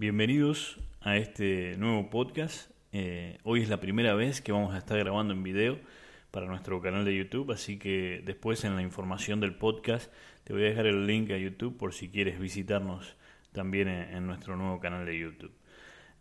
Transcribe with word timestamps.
Bienvenidos 0.00 0.78
a 1.02 1.18
este 1.18 1.76
nuevo 1.76 2.08
podcast. 2.08 2.70
Eh, 2.90 3.36
hoy 3.42 3.60
es 3.60 3.68
la 3.68 3.80
primera 3.80 4.14
vez 4.14 4.40
que 4.40 4.50
vamos 4.50 4.74
a 4.74 4.78
estar 4.78 4.98
grabando 4.98 5.34
en 5.34 5.42
video 5.42 5.78
para 6.30 6.46
nuestro 6.46 6.80
canal 6.80 7.04
de 7.04 7.14
YouTube, 7.14 7.52
así 7.52 7.78
que 7.78 8.22
después 8.24 8.64
en 8.64 8.76
la 8.76 8.80
información 8.80 9.40
del 9.40 9.54
podcast 9.54 10.10
te 10.44 10.54
voy 10.54 10.62
a 10.62 10.70
dejar 10.70 10.86
el 10.86 11.06
link 11.06 11.30
a 11.32 11.36
YouTube 11.36 11.76
por 11.76 11.92
si 11.92 12.08
quieres 12.08 12.40
visitarnos 12.40 13.14
también 13.52 13.88
en, 13.88 14.26
nuestro 14.26 14.56
nuevo 14.56 14.80
canal 14.80 15.04
de 15.04 15.18
YouTube. 15.18 15.52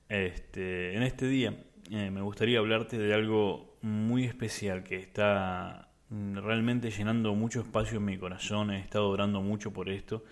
Este, 0.10 0.98
en 0.98 1.04
este 1.04 1.30
día 1.30 1.56
eh, 1.90 2.12
me 2.12 2.20
gustaría 2.20 2.60
hablarte 2.60 2.98
de 2.98 3.14
algo 3.14 3.78
muy 3.82 4.26
especial 4.26 4.84
que 4.84 4.98
está 4.98 5.88
realmente 6.10 6.92
llenando 6.92 7.34
mucho 7.34 7.62
espacio 7.62 8.00
en 8.00 8.04
mi 8.04 8.18
corazón, 8.18 8.72
he 8.72 8.80
estado 8.82 9.08
orando 9.08 9.42
mucho 9.42 9.72
por 9.72 9.88
esto 9.88 10.26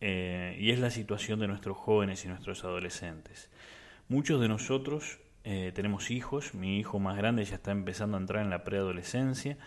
eh, 0.00 0.56
y 0.58 0.70
es 0.70 0.78
la 0.78 0.90
situación 0.90 1.40
de 1.40 1.48
nuestros 1.48 1.76
jóvenes 1.76 2.24
y 2.24 2.28
nuestros 2.28 2.64
adolescentes. 2.64 3.50
Muchos 4.08 4.40
de 4.40 4.48
nosotros 4.48 5.20
eh, 5.44 5.72
tenemos 5.74 6.10
hijos, 6.10 6.54
mi 6.54 6.78
hijo 6.78 6.98
más 6.98 7.16
grande 7.16 7.44
ya 7.44 7.56
está 7.56 7.70
empezando 7.70 8.16
a 8.16 8.20
entrar 8.20 8.42
en 8.42 8.50
la 8.50 8.64
preadolescencia, 8.64 9.58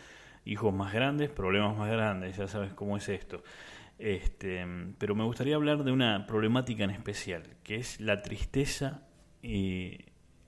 hijos 0.46 0.74
más 0.74 0.94
grandes, 0.94 1.30
problemas 1.30 1.78
más 1.78 1.90
grandes, 1.90 2.38
ya 2.38 2.48
sabes 2.48 2.74
cómo 2.74 2.98
es 2.98 3.10
esto. 3.10 3.44
Este, 4.00 4.66
pero 4.98 5.16
me 5.16 5.24
gustaría 5.24 5.56
hablar 5.56 5.84
de 5.84 5.92
una 5.92 6.26
problemática 6.26 6.84
en 6.84 6.90
especial, 6.90 7.44
que 7.64 7.76
es 7.76 8.00
la 8.00 8.22
tristeza 8.22 9.08
y 9.42 10.06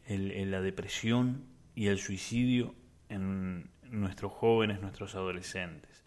la 0.08 0.62
depresión 0.62 1.46
y 1.76 1.88
el 1.88 2.00
suicidio 2.00 2.74
en 3.10 3.70
nuestros 3.84 4.32
jóvenes, 4.32 4.82
nuestros 4.82 5.16
adolescentes. 5.16 6.05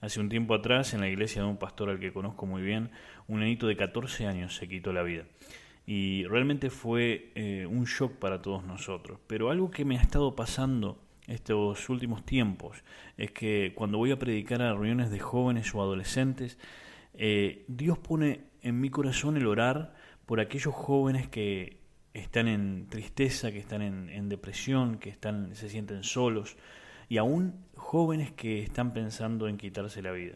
Hace 0.00 0.20
un 0.20 0.28
tiempo 0.28 0.54
atrás, 0.54 0.94
en 0.94 1.00
la 1.00 1.08
iglesia 1.08 1.42
de 1.42 1.48
un 1.48 1.56
pastor 1.56 1.90
al 1.90 1.98
que 1.98 2.12
conozco 2.12 2.46
muy 2.46 2.62
bien, 2.62 2.90
un 3.28 3.40
nenito 3.40 3.66
de 3.66 3.76
14 3.76 4.26
años 4.26 4.54
se 4.54 4.68
quitó 4.68 4.92
la 4.92 5.02
vida. 5.02 5.24
Y 5.86 6.24
realmente 6.24 6.70
fue 6.70 7.30
eh, 7.34 7.66
un 7.66 7.84
shock 7.84 8.14
para 8.14 8.42
todos 8.42 8.64
nosotros. 8.64 9.18
Pero 9.26 9.50
algo 9.50 9.70
que 9.70 9.84
me 9.84 9.98
ha 9.98 10.02
estado 10.02 10.34
pasando 10.34 11.00
estos 11.26 11.88
últimos 11.88 12.24
tiempos 12.24 12.84
es 13.16 13.30
que 13.30 13.72
cuando 13.74 13.98
voy 13.98 14.10
a 14.10 14.18
predicar 14.18 14.62
a 14.62 14.72
reuniones 14.72 15.10
de 15.10 15.18
jóvenes 15.18 15.74
o 15.74 15.80
adolescentes, 15.80 16.58
eh, 17.14 17.64
Dios 17.68 17.98
pone 17.98 18.44
en 18.62 18.80
mi 18.80 18.90
corazón 18.90 19.36
el 19.36 19.46
orar 19.46 19.94
por 20.26 20.40
aquellos 20.40 20.74
jóvenes 20.74 21.28
que 21.28 21.78
están 22.14 22.48
en 22.48 22.86
tristeza, 22.88 23.52
que 23.52 23.58
están 23.58 23.82
en, 23.82 24.08
en 24.10 24.28
depresión, 24.28 24.98
que 24.98 25.10
están, 25.10 25.54
se 25.54 25.68
sienten 25.68 26.02
solos, 26.02 26.56
y 27.08 27.18
aún 27.18 27.64
jóvenes 27.76 28.32
que 28.32 28.62
están 28.62 28.92
pensando 28.92 29.48
en 29.48 29.56
quitarse 29.56 30.02
la 30.02 30.12
vida. 30.12 30.34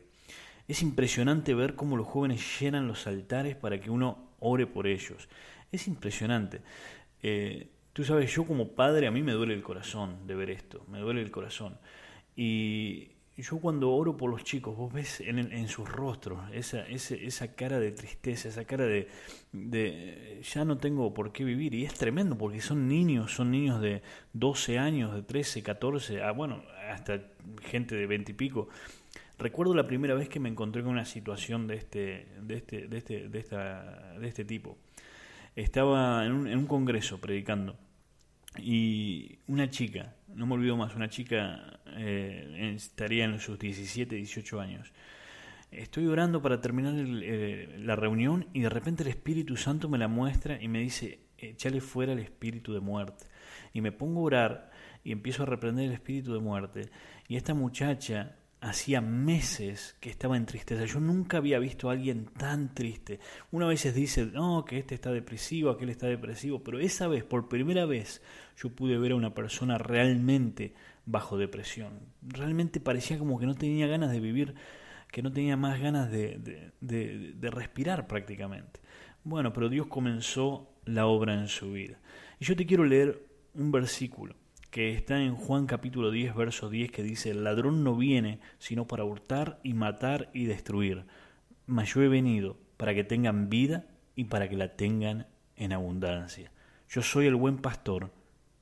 Es 0.69 0.83
impresionante 0.83 1.55
ver 1.55 1.75
cómo 1.75 1.97
los 1.97 2.07
jóvenes 2.07 2.61
llenan 2.61 2.87
los 2.87 3.07
altares 3.07 3.57
para 3.57 3.81
que 3.81 3.91
uno 3.91 4.31
ore 4.39 4.67
por 4.67 4.87
ellos. 4.87 5.29
Es 5.73 5.89
impresionante. 5.89 6.61
Eh, 7.23 7.69
tú 7.93 8.05
sabes, 8.05 8.33
yo 8.33 8.47
como 8.47 8.69
padre 8.69 9.07
a 9.07 9.11
mí 9.11 9.23
me 9.23 9.33
duele 9.33 9.55
el 9.55 9.63
corazón 9.63 10.27
de 10.27 10.35
ver 10.35 10.51
esto, 10.51 10.85
me 10.89 11.01
duele 11.01 11.23
el 11.23 11.31
corazón. 11.31 11.79
Y 12.37 13.11
yo 13.43 13.59
cuando 13.59 13.93
oro 13.93 14.17
por 14.17 14.31
los 14.31 14.45
chicos, 14.45 14.77
vos 14.77 14.93
ves 14.93 15.21
en, 15.21 15.69
sus 15.69 15.89
rostros 15.89 16.41
esa, 16.53 16.87
esa, 16.89 17.55
cara 17.55 17.79
de 17.79 17.93
tristeza, 17.93 18.49
esa 18.49 18.65
cara 18.65 18.87
de, 18.87 19.09
de, 19.53 20.41
ya 20.43 20.65
no 20.65 20.79
tengo 20.79 21.15
por 21.15 21.33
qué 21.33 21.45
vivir. 21.45 21.75
Y 21.75 21.85
es 21.85 21.95
tremendo 21.95 22.37
porque 22.37 22.61
son 22.61 22.89
niños, 22.89 23.33
son 23.33 23.51
niños 23.51 23.81
de 23.81 24.03
12 24.33 24.79
años, 24.79 25.15
de 25.15 25.23
13, 25.23 25.63
14, 25.63 26.23
ah, 26.23 26.33
bueno, 26.33 26.63
hasta 26.91 27.23
gente 27.63 27.95
de 27.95 28.07
20 28.07 28.33
y 28.33 28.35
pico. 28.35 28.69
Recuerdo 29.39 29.75
la 29.75 29.87
primera 29.87 30.15
vez 30.15 30.29
que 30.29 30.41
me 30.41 30.49
encontré 30.49 30.83
con 30.83 30.93
una 30.93 31.05
situación 31.05 31.67
de 31.67 31.77
este, 31.77 32.27
de 32.43 32.57
este, 32.57 32.89
de 32.89 32.99
este, 32.99 33.29
de 33.29 33.39
esta, 33.39 34.19
de 34.19 34.29
este 34.29 34.45
tipo. 34.45 34.77
Estaba 35.57 36.27
en 36.27 36.33
un, 36.33 36.47
en 36.49 36.59
un 36.59 36.67
congreso 36.67 37.21
predicando 37.21 37.77
y 38.59 39.39
una 39.47 39.71
chica, 39.71 40.15
no 40.29 40.47
me 40.47 40.55
olvido 40.55 40.77
más, 40.77 40.95
una 40.95 41.09
chica 41.09 41.81
eh, 41.97 42.73
estaría 42.75 43.25
en 43.25 43.39
sus 43.41 43.59
17, 43.59 44.17
18 44.17 44.61
años. 44.61 44.93
Estoy 45.71 46.07
orando 46.09 46.43
para 46.43 46.61
terminar 46.61 46.95
eh, 46.97 47.77
la 47.79 47.95
reunión 47.95 48.49
y 48.53 48.61
de 48.61 48.69
repente 48.69 49.05
el 49.05 49.09
Espíritu 49.09 49.57
Santo 49.57 49.89
me 49.89 49.99
la 49.99 50.09
muestra 50.09 50.61
y 50.61 50.67
me 50.67 50.81
dice, 50.81 51.21
échale 51.39 51.81
fuera 51.81 52.13
el 52.13 52.19
espíritu 52.19 52.73
de 52.73 52.81
muerte. 52.81 53.27
Y 53.73 53.81
me 53.81 53.93
pongo 53.93 54.21
a 54.21 54.25
orar 54.25 54.71
y 55.05 55.13
empiezo 55.13 55.45
a 55.45 55.47
reprender 55.47 55.87
el 55.87 55.93
espíritu 55.93 56.35
de 56.35 56.41
muerte. 56.41 56.91
Y 57.29 57.37
esta 57.37 57.55
muchacha 57.55 58.37
hacía 58.61 59.01
meses 59.01 59.97
que 60.01 60.11
estaba 60.11 60.37
en 60.37 60.47
tristeza. 60.47 60.85
Yo 60.85 61.01
nunca 61.01 61.39
había 61.39 61.59
visto 61.59 61.89
a 61.89 61.93
alguien 61.93 62.27
tan 62.27 62.75
triste. 62.75 63.21
Una 63.51 63.67
vez 63.67 63.93
dice, 63.95 64.27
no, 64.27 64.65
que 64.65 64.79
este 64.79 64.95
está 64.95 65.11
depresivo, 65.11 65.71
aquel 65.71 65.91
está 65.91 66.07
depresivo, 66.07 66.63
pero 66.63 66.79
esa 66.79 67.09
vez, 67.09 67.25
por 67.25 67.49
primera 67.49 67.87
vez, 67.87 68.23
yo 68.57 68.71
pude 68.71 68.99
ver 68.99 69.13
a 69.13 69.17
una 69.17 69.35
persona 69.35 69.79
realmente 69.79 70.75
bajo 71.07 71.39
depresión. 71.39 72.01
Realmente 72.23 72.81
parecía 72.81 73.19
como 73.19 73.39
que 73.39 73.47
no 73.47 73.55
tenía 73.55 73.87
ganas 73.87 74.13
de 74.13 74.21
vivir, 74.21 74.55
que 75.11 75.23
no 75.23 75.33
tenía 75.33 75.57
más 75.57 75.81
ganas 75.81 76.11
de, 76.11 76.73
de, 76.81 77.33
de 77.35 77.51
respirar 77.51 78.07
prácticamente. 78.07 78.81
Bueno, 79.25 79.53
pero 79.53 79.69
Dios 79.69 79.87
comenzó 79.87 80.71
la 80.85 81.07
obra 81.07 81.35
en 81.35 81.49
su 81.49 81.73
vida. 81.73 81.99
Y 82.39 82.45
yo 82.45 82.57
te 82.57 82.67
quiero 82.67 82.85
leer 82.85 83.27
un 83.55 83.73
versículo 83.73 84.37
que 84.71 84.93
está 84.93 85.21
en 85.21 85.35
Juan 85.35 85.67
capítulo 85.67 86.11
10, 86.11 86.35
verso 86.35 86.71
10, 86.71 86.93
que 86.93 87.03
dice, 87.03 87.31
el 87.31 87.45
ladrón 87.45 87.83
no 87.83 87.97
viene 87.97 88.41
sino 88.59 88.87
para 88.87 89.05
hurtar 89.05 89.59
y 89.63 89.75
matar 89.75 90.31
y 90.33 90.45
destruir, 90.45 91.07
mas 91.67 91.93
yo 91.93 92.03
he 92.03 92.09
venido 92.09 92.57
para 92.77 92.95
que 92.95 93.05
tengan 93.05 93.51
vida 93.51 93.87
y 94.15 94.25
para 94.25 94.49
que 94.49 94.57
la 94.57 94.77
tengan 94.77 95.27
en 95.57 95.73
abundancia. 95.73 96.53
Yo 96.89 97.03
soy 97.03 97.27
el 97.27 97.35
buen 97.35 97.59
pastor, 97.59 98.11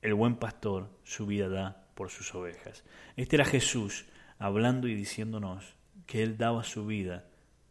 el 0.02 0.14
buen 0.14 0.36
pastor 0.36 0.90
su 1.04 1.26
vida 1.26 1.48
da 1.48 1.88
por 1.94 2.10
sus 2.10 2.34
ovejas. 2.34 2.84
Este 3.16 3.36
era 3.36 3.44
Jesús 3.44 4.06
hablando 4.38 4.88
y 4.88 4.94
diciéndonos 4.94 5.76
que 6.06 6.22
Él 6.22 6.38
daba 6.38 6.64
su 6.64 6.86
vida 6.86 7.26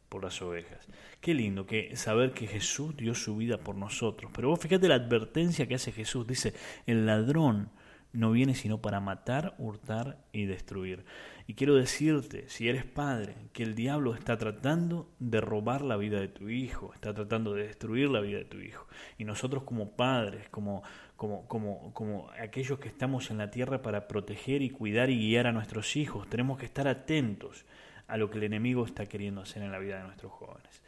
por 0.09 0.23
las 0.23 0.41
ovejas. 0.41 0.87
Qué 1.21 1.33
lindo 1.33 1.65
que 1.65 1.95
saber 1.95 2.33
que 2.33 2.47
Jesús 2.47 2.95
dio 2.95 3.15
su 3.15 3.35
vida 3.35 3.57
por 3.57 3.75
nosotros. 3.75 4.31
Pero 4.33 4.49
vos 4.49 4.59
fíjate 4.59 4.87
la 4.87 4.95
advertencia 4.95 5.67
que 5.67 5.75
hace 5.75 5.91
Jesús. 5.91 6.27
Dice, 6.27 6.53
el 6.85 7.05
ladrón 7.05 7.69
no 8.13 8.31
viene 8.31 8.56
sino 8.56 8.81
para 8.81 9.00
matar, 9.00 9.56
hurtar 9.57 10.18
y 10.31 10.45
destruir. 10.45 11.06
Y 11.45 11.53
quiero 11.53 11.75
decirte, 11.75 12.50
si 12.50 12.68
eres 12.68 12.84
padre, 12.84 13.35
que 13.53 13.63
el 13.63 13.75
diablo 13.75 14.13
está 14.13 14.38
tratando 14.38 15.09
de 15.19 15.40
robar 15.40 15.81
la 15.81 15.97
vida 15.97 16.19
de 16.19 16.28
tu 16.28 16.50
hijo, 16.50 16.94
está 16.94 17.13
tratando 17.13 17.53
de 17.53 17.67
destruir 17.67 18.09
la 18.09 18.19
vida 18.19 18.40
de 18.40 18.46
tu 18.46 18.57
hijo. 18.59 18.88
Y 19.17 19.23
nosotros 19.23 19.63
como 19.63 19.96
padres, 19.96 20.50
como, 20.50 20.84
como, 21.16 21.47
como, 21.47 21.94
como 21.94 22.29
aquellos 22.40 22.79
que 22.79 22.90
estamos 22.90 23.31
en 23.31 23.38
la 23.38 23.50
tierra 23.50 23.81
para 23.81 24.07
proteger 24.07 24.62
y 24.62 24.69
cuidar 24.69 25.09
y 25.09 25.17
guiar 25.17 25.47
a 25.47 25.51
nuestros 25.51 25.96
hijos, 25.96 26.29
tenemos 26.29 26.57
que 26.59 26.66
estar 26.66 26.88
atentos 26.88 27.66
a 28.07 28.17
lo 28.17 28.29
que 28.29 28.38
el 28.38 28.44
enemigo 28.44 28.85
está 28.85 29.06
queriendo 29.06 29.41
hacer 29.41 29.63
en 29.63 29.72
la 29.72 29.79
vida 29.79 29.97
de 29.97 30.03
nuestros 30.03 30.31
jóvenes. 30.31 30.84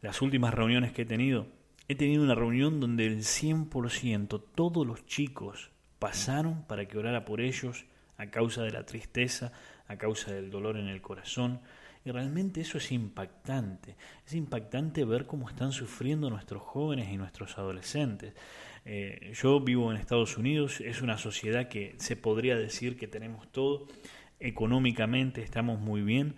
Las 0.00 0.20
últimas 0.22 0.52
reuniones 0.52 0.92
que 0.92 1.02
he 1.02 1.06
tenido, 1.06 1.46
he 1.88 1.94
tenido 1.94 2.22
una 2.22 2.34
reunión 2.34 2.80
donde 2.80 3.06
el 3.06 3.18
100%, 3.18 4.42
todos 4.54 4.86
los 4.86 5.06
chicos 5.06 5.71
pasaron 6.02 6.64
para 6.64 6.88
que 6.88 6.98
orara 6.98 7.24
por 7.24 7.40
ellos 7.40 7.84
a 8.18 8.26
causa 8.26 8.64
de 8.64 8.72
la 8.72 8.84
tristeza, 8.84 9.52
a 9.86 9.96
causa 9.96 10.32
del 10.32 10.50
dolor 10.50 10.76
en 10.76 10.88
el 10.88 11.00
corazón. 11.00 11.60
Y 12.04 12.10
realmente 12.10 12.60
eso 12.60 12.78
es 12.78 12.90
impactante. 12.90 13.94
Es 14.26 14.34
impactante 14.34 15.04
ver 15.04 15.26
cómo 15.26 15.48
están 15.48 15.70
sufriendo 15.70 16.28
nuestros 16.28 16.60
jóvenes 16.60 17.08
y 17.08 17.16
nuestros 17.16 17.56
adolescentes. 17.56 18.34
Eh, 18.84 19.32
yo 19.40 19.60
vivo 19.60 19.92
en 19.92 19.96
Estados 19.96 20.36
Unidos, 20.38 20.80
es 20.80 21.02
una 21.02 21.18
sociedad 21.18 21.68
que 21.68 21.94
se 21.98 22.16
podría 22.16 22.56
decir 22.56 22.96
que 22.96 23.06
tenemos 23.06 23.46
todo. 23.52 23.86
Económicamente 24.40 25.40
estamos 25.40 25.78
muy 25.78 26.02
bien, 26.02 26.34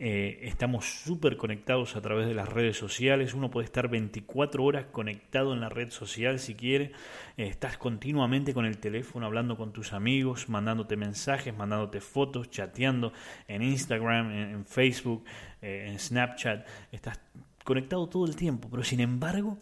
eh, 0.00 0.40
estamos 0.42 0.84
súper 0.84 1.36
conectados 1.36 1.96
a 1.96 2.00
través 2.00 2.28
de 2.28 2.34
las 2.34 2.48
redes 2.48 2.76
sociales. 2.76 3.34
Uno 3.34 3.50
puede 3.50 3.64
estar 3.64 3.88
24 3.88 4.62
horas 4.62 4.86
conectado 4.92 5.52
en 5.52 5.60
la 5.60 5.68
red 5.68 5.90
social 5.90 6.38
si 6.38 6.54
quiere. 6.54 6.92
Eh, 7.36 7.46
estás 7.48 7.78
continuamente 7.78 8.54
con 8.54 8.64
el 8.64 8.78
teléfono 8.78 9.26
hablando 9.26 9.56
con 9.56 9.72
tus 9.72 9.92
amigos, 9.92 10.48
mandándote 10.48 10.96
mensajes, 10.96 11.56
mandándote 11.56 12.00
fotos, 12.00 12.48
chateando 12.48 13.12
en 13.48 13.62
Instagram, 13.62 14.30
en, 14.30 14.66
Facebook, 14.66 15.24
eh, 15.62 15.86
en 15.88 15.98
Snapchat. 15.98 16.64
Estás 16.92 17.20
conectado 17.64 18.08
todo 18.08 18.24
el 18.24 18.36
tiempo, 18.36 18.68
pero 18.70 18.84
sin 18.84 19.00
embargo 19.00 19.58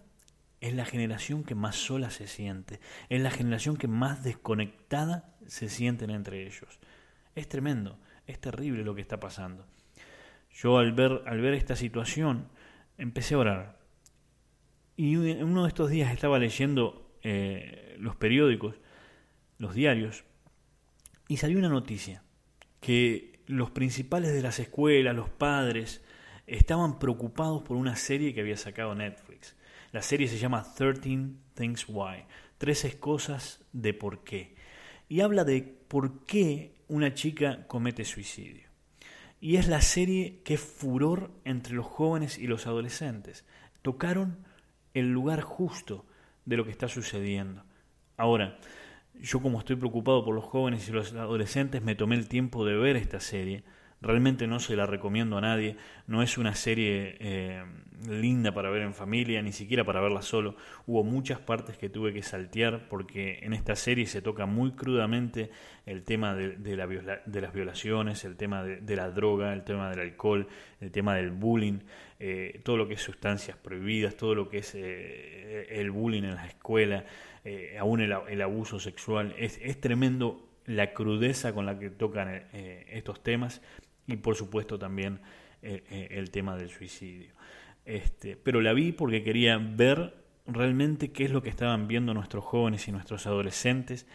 es 0.60 0.74
la 0.74 0.84
generación 0.84 1.44
que 1.44 1.54
más 1.54 1.76
sola 1.76 2.10
se 2.10 2.26
siente. 2.26 2.78
Es 3.08 3.22
la 3.22 3.30
generación 3.30 3.78
que 3.78 3.88
más 3.88 4.22
desconectada 4.22 5.34
se 5.46 5.70
sienten 5.70 6.10
entre 6.10 6.46
ellos. 6.46 6.78
Es 7.34 7.48
tremendo, 7.48 7.98
es 8.26 8.38
terrible 8.38 8.84
lo 8.84 8.94
que 8.94 9.00
está 9.00 9.18
pasando. 9.18 9.66
Yo 10.56 10.78
al 10.78 10.92
ver, 10.92 11.22
al 11.26 11.40
ver 11.40 11.52
esta 11.52 11.76
situación 11.76 12.48
empecé 12.96 13.34
a 13.34 13.38
orar. 13.38 13.78
Y 14.96 15.16
uno 15.16 15.62
de 15.64 15.68
estos 15.68 15.90
días 15.90 16.12
estaba 16.12 16.38
leyendo 16.38 17.14
eh, 17.22 17.94
los 17.98 18.16
periódicos, 18.16 18.76
los 19.58 19.74
diarios, 19.74 20.24
y 21.28 21.36
salió 21.36 21.58
una 21.58 21.68
noticia 21.68 22.22
que 22.80 23.40
los 23.46 23.70
principales 23.70 24.32
de 24.32 24.40
las 24.40 24.58
escuelas, 24.58 25.14
los 25.14 25.28
padres, 25.28 26.02
estaban 26.46 26.98
preocupados 26.98 27.62
por 27.62 27.76
una 27.76 27.96
serie 27.96 28.32
que 28.32 28.40
había 28.40 28.56
sacado 28.56 28.94
Netflix. 28.94 29.56
La 29.92 30.00
serie 30.00 30.28
se 30.28 30.38
llama 30.38 30.64
13 30.74 31.00
Things 31.54 31.84
Why, 31.88 32.24
13 32.56 32.98
cosas 32.98 33.62
de 33.72 33.92
por 33.92 34.24
qué. 34.24 34.54
Y 35.08 35.20
habla 35.20 35.44
de 35.44 35.62
por 35.62 36.24
qué 36.24 36.76
una 36.88 37.12
chica 37.12 37.66
comete 37.66 38.04
suicidio. 38.04 38.65
Y 39.40 39.56
es 39.56 39.68
la 39.68 39.80
serie 39.80 40.40
que 40.44 40.54
es 40.54 40.60
furor 40.60 41.30
entre 41.44 41.74
los 41.74 41.86
jóvenes 41.86 42.38
y 42.38 42.46
los 42.46 42.66
adolescentes. 42.66 43.44
Tocaron 43.82 44.38
el 44.94 45.12
lugar 45.12 45.42
justo 45.42 46.06
de 46.44 46.56
lo 46.56 46.64
que 46.64 46.70
está 46.70 46.88
sucediendo. 46.88 47.62
Ahora, 48.16 48.58
yo 49.14 49.40
como 49.40 49.58
estoy 49.58 49.76
preocupado 49.76 50.24
por 50.24 50.34
los 50.34 50.44
jóvenes 50.44 50.88
y 50.88 50.92
los 50.92 51.12
adolescentes, 51.12 51.82
me 51.82 51.94
tomé 51.94 52.16
el 52.16 52.28
tiempo 52.28 52.64
de 52.64 52.76
ver 52.76 52.96
esta 52.96 53.20
serie 53.20 53.64
Realmente 54.06 54.46
no 54.46 54.60
se 54.60 54.76
la 54.76 54.86
recomiendo 54.86 55.36
a 55.36 55.40
nadie, 55.40 55.76
no 56.06 56.22
es 56.22 56.38
una 56.38 56.54
serie 56.54 57.16
eh, 57.18 57.64
linda 58.08 58.54
para 58.54 58.70
ver 58.70 58.82
en 58.82 58.94
familia, 58.94 59.42
ni 59.42 59.50
siquiera 59.50 59.82
para 59.82 60.00
verla 60.00 60.22
solo. 60.22 60.54
Hubo 60.86 61.02
muchas 61.02 61.40
partes 61.40 61.76
que 61.76 61.88
tuve 61.88 62.12
que 62.12 62.22
saltear 62.22 62.86
porque 62.88 63.40
en 63.42 63.52
esta 63.52 63.74
serie 63.74 64.06
se 64.06 64.22
toca 64.22 64.46
muy 64.46 64.76
crudamente 64.76 65.50
el 65.86 66.04
tema 66.04 66.36
de, 66.36 66.76
la 66.76 66.86
de 66.86 67.40
las 67.40 67.52
violaciones, 67.52 68.24
el 68.24 68.36
tema 68.36 68.62
de, 68.62 68.96
la 68.96 69.10
droga, 69.10 69.52
el 69.52 69.64
tema 69.64 69.90
del 69.90 69.98
alcohol, 69.98 70.46
el 70.80 70.92
tema 70.92 71.16
del 71.16 71.32
bullying, 71.32 71.80
eh, 72.20 72.60
todo 72.62 72.76
lo 72.76 72.86
que 72.86 72.94
es 72.94 73.02
sustancias 73.02 73.56
prohibidas, 73.56 74.16
todo 74.16 74.36
lo 74.36 74.48
que 74.48 74.58
es 74.58 74.72
eh, 74.76 75.66
el 75.68 75.90
bullying 75.90 76.22
en 76.22 76.36
las 76.36 76.46
escuelas, 76.46 77.02
aún 77.80 78.00
el, 78.00 78.40
abuso 78.40 78.78
sexual. 78.78 79.34
Es, 79.36 79.58
es 79.60 79.80
tremendo 79.80 80.48
la 80.64 80.92
crudeza 80.92 81.52
con 81.52 81.66
la 81.66 81.78
que 81.78 81.90
tocan 81.90 82.42
estos 82.52 83.22
temas 83.22 83.62
y 84.06 84.16
por 84.16 84.36
supuesto 84.36 84.78
también 84.78 85.20
eh, 85.62 85.84
eh, 85.90 86.08
el 86.12 86.30
tema 86.30 86.56
del 86.56 86.70
suicidio. 86.70 87.34
Este, 87.84 88.36
pero 88.36 88.60
la 88.60 88.72
vi 88.72 88.92
porque 88.92 89.22
quería 89.22 89.58
ver 89.58 90.14
realmente 90.46 91.12
qué 91.12 91.24
es 91.24 91.30
lo 91.30 91.42
que 91.42 91.50
estaban 91.50 91.88
viendo 91.88 92.14
nuestros 92.14 92.44
jóvenes 92.44 92.86
y 92.88 92.92
nuestros 92.92 93.26
adolescentes 93.26 94.06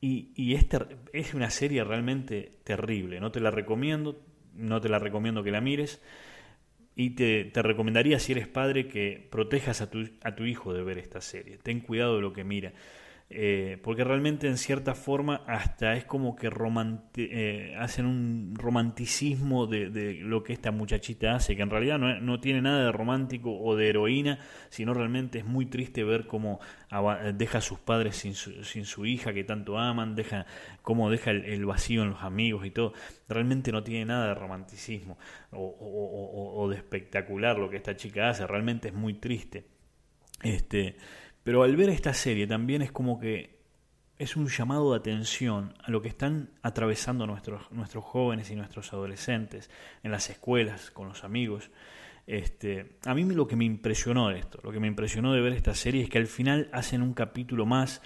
y, 0.00 0.32
y 0.34 0.54
es, 0.54 0.66
es 1.12 1.34
una 1.34 1.50
serie 1.50 1.84
realmente 1.84 2.58
terrible, 2.64 3.20
no 3.20 3.30
te 3.30 3.40
la 3.40 3.50
recomiendo, 3.50 4.20
no 4.54 4.80
te 4.80 4.88
la 4.88 4.98
recomiendo 4.98 5.42
que 5.42 5.50
la 5.50 5.60
mires 5.60 6.02
y 6.94 7.10
te, 7.10 7.44
te, 7.44 7.62
recomendaría 7.62 8.18
si 8.18 8.32
eres 8.32 8.48
padre 8.48 8.88
que 8.88 9.28
protejas 9.30 9.80
a 9.80 9.90
tu, 9.90 10.08
a 10.22 10.34
tu 10.34 10.44
hijo 10.44 10.74
de 10.74 10.82
ver 10.82 10.98
esta 10.98 11.20
serie, 11.20 11.58
ten 11.58 11.80
cuidado 11.80 12.16
de 12.16 12.22
lo 12.22 12.32
que 12.32 12.44
mira. 12.44 12.72
Eh, 13.34 13.78
porque 13.82 14.04
realmente 14.04 14.46
en 14.46 14.58
cierta 14.58 14.94
forma 14.94 15.42
hasta 15.46 15.94
es 15.96 16.04
como 16.04 16.36
que 16.36 16.50
eh, 17.16 17.74
hacen 17.78 18.04
un 18.04 18.54
romanticismo 18.56 19.66
de, 19.66 20.14
lo 20.20 20.42
que 20.42 20.52
esta 20.52 20.70
muchachita 20.70 21.34
hace, 21.34 21.56
que 21.56 21.62
en 21.62 21.70
realidad 21.70 21.98
no, 21.98 22.40
tiene 22.40 22.60
nada 22.60 22.84
de 22.84 22.92
romántico 22.92 23.58
o 23.58 23.74
de 23.74 23.88
heroína, 23.88 24.38
sino 24.68 24.92
realmente 24.92 25.38
es 25.38 25.46
muy 25.46 25.66
triste 25.66 26.04
ver 26.04 26.26
cómo 26.26 26.60
deja 27.34 27.58
a 27.58 27.60
sus 27.62 27.78
padres 27.78 28.16
sin 28.16 28.34
su, 28.34 28.64
sin 28.64 28.84
su 28.84 29.06
hija 29.06 29.32
que 29.32 29.44
tanto 29.44 29.78
aman, 29.78 30.14
deja 30.14 30.44
cómo 30.82 31.10
deja 31.10 31.30
el, 31.30 31.64
vacío 31.64 32.02
en 32.02 32.10
los 32.10 32.22
amigos 32.22 32.66
y 32.66 32.70
todo. 32.70 32.92
Realmente 33.28 33.72
no 33.72 33.82
tiene 33.82 34.04
nada 34.04 34.28
de 34.28 34.34
romanticismo 34.34 35.16
o, 35.52 36.54
o 36.56 36.68
de 36.68 36.76
espectacular 36.76 37.58
lo 37.58 37.70
que 37.70 37.76
esta 37.76 37.96
chica 37.96 38.28
hace, 38.28 38.46
realmente 38.46 38.88
es 38.88 38.94
muy 38.94 39.14
triste. 39.14 39.64
Este, 40.42 40.96
pero 41.42 41.62
al 41.62 41.76
ver 41.76 41.88
esta 41.88 42.14
serie 42.14 42.46
también 42.46 42.82
es 42.82 42.92
como 42.92 43.18
que 43.18 43.62
es 44.18 44.36
un 44.36 44.46
llamado 44.48 44.92
de 44.92 44.98
atención 44.98 45.74
a 45.82 45.90
lo 45.90 46.00
que 46.00 46.08
están 46.08 46.50
atravesando 46.62 47.26
nuestros, 47.26 47.70
nuestros 47.72 48.04
jóvenes 48.04 48.50
y 48.50 48.54
nuestros 48.54 48.92
adolescentes 48.92 49.68
en 50.02 50.12
las 50.12 50.30
escuelas, 50.30 50.90
con 50.92 51.08
los 51.08 51.24
amigos. 51.24 51.70
Este, 52.26 52.98
a 53.04 53.14
mí 53.14 53.24
lo 53.24 53.48
que 53.48 53.56
me 53.56 53.64
impresionó 53.64 54.28
de 54.28 54.38
esto, 54.38 54.60
lo 54.62 54.70
que 54.70 54.78
me 54.78 54.86
impresionó 54.86 55.32
de 55.32 55.40
ver 55.40 55.52
esta 55.52 55.74
serie 55.74 56.04
es 56.04 56.08
que 56.08 56.18
al 56.18 56.28
final 56.28 56.68
hacen 56.72 57.02
un 57.02 57.14
capítulo 57.14 57.66
más 57.66 58.00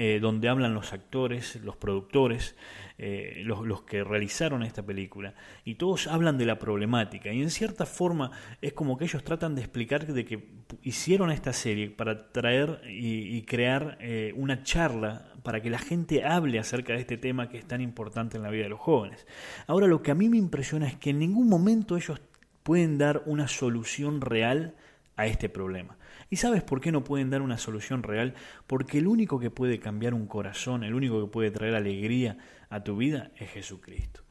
eh, 0.00 0.20
donde 0.20 0.48
hablan 0.48 0.74
los 0.74 0.92
actores, 0.92 1.56
los 1.56 1.76
productores, 1.76 2.54
eh, 2.98 3.42
los, 3.44 3.82
que 3.82 4.04
realizaron 4.04 4.62
esta 4.62 4.86
película, 4.86 5.34
y 5.64 5.74
todos 5.74 6.06
hablan 6.06 6.38
de 6.38 6.46
la 6.46 6.60
problemática, 6.60 7.32
y 7.32 7.42
en 7.42 7.50
cierta 7.50 7.84
forma 7.84 8.30
es 8.62 8.74
como 8.74 8.96
que 8.96 9.06
ellos 9.06 9.24
tratan 9.24 9.56
de 9.56 9.62
explicar 9.62 10.06
de 10.06 10.24
que 10.24 10.50
hicieron 10.82 11.32
esta 11.32 11.52
serie 11.52 11.90
para 11.90 12.30
traer 12.30 12.80
y, 12.88 13.42
crear 13.42 13.98
eh, 14.00 14.32
una 14.36 14.62
charla 14.62 15.32
para 15.42 15.60
que 15.60 15.68
la 15.68 15.80
gente 15.80 16.24
hable 16.24 16.60
acerca 16.60 16.92
de 16.92 17.00
este 17.00 17.16
tema 17.16 17.48
que 17.48 17.58
es 17.58 17.66
tan 17.66 17.80
importante 17.80 18.36
en 18.36 18.44
la 18.44 18.50
vida 18.50 18.62
de 18.62 18.70
los 18.70 18.78
jóvenes. 18.78 19.26
Ahora 19.66 19.88
lo 19.88 20.00
que 20.00 20.12
a 20.12 20.14
mí 20.14 20.28
me 20.28 20.36
impresiona 20.36 20.86
es 20.86 20.94
que 20.94 21.10
en 21.10 21.18
ningún 21.18 21.48
momento 21.48 21.96
ellos 21.96 22.20
pueden 22.62 22.98
dar 22.98 23.24
una 23.26 23.48
solución 23.48 24.20
real 24.20 24.76
a 25.18 25.26
este 25.26 25.48
problema. 25.48 25.98
¿Y 26.30 26.36
sabes 26.36 26.62
por 26.62 26.80
qué 26.80 26.92
no 26.92 27.04
pueden 27.04 27.28
dar 27.28 27.42
una 27.42 27.58
solución 27.58 28.04
real? 28.04 28.34
Porque 28.68 28.98
el 28.98 29.08
único 29.08 29.40
que 29.40 29.50
puede 29.50 29.80
cambiar 29.80 30.14
un 30.14 30.26
corazón, 30.26 30.84
el 30.84 30.94
único 30.94 31.20
que 31.20 31.30
puede 31.30 31.50
traer 31.50 31.74
alegría 31.74 32.38
a 32.70 32.84
tu 32.84 32.96
vida 32.96 33.32
es 33.36 33.50
Jesucristo. 33.50 34.22